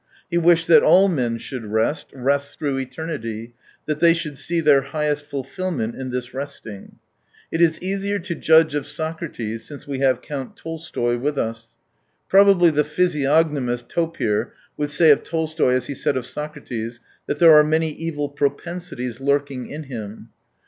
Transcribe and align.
He 0.31 0.37
wished 0.39 0.65
that 0.65 0.81
all 0.81 1.07
men 1.07 1.37
should 1.37 1.63
rest, 1.63 2.07
rest 2.11 2.57
through 2.57 2.79
eternity, 2.79 3.53
that 3.85 3.99
they 3.99 4.15
should 4.15 4.35
see 4.35 4.59
their 4.59 4.81
highest 4.81 5.27
fulfilment 5.27 5.93
in 5.93 6.09
this 6.09 6.33
resting. 6.33 6.97
It 7.51 7.61
is. 7.61 7.79
easier 7.83 8.17
to 8.17 8.33
judge 8.33 8.73
of 8.73 8.87
Socrates 8.87 9.63
since 9.63 9.85
we 9.87 9.99
have 9.99 10.23
Count 10.23 10.57
Tolstoy 10.57 11.19
with 11.19 11.37
us. 11.37 11.75
Probably 12.29 12.71
the 12.71 12.81
physi 12.81 13.29
ognomist 13.29 13.89
Topir 13.89 14.49
would 14.75 14.89
say 14.89 15.11
of 15.11 15.21
Tolstoy 15.21 15.73
as 15.73 15.85
he 15.85 15.93
said 15.93 16.17
of 16.17 16.25
Socrates, 16.25 16.99
that 17.27 17.37
there 17.37 17.53
are 17.53 17.63
many 17.63 17.91
evil 17.91 18.27
propensities 18.27 19.19
lurking 19.19 19.69
in 19.69 19.83
him. 19.83 20.29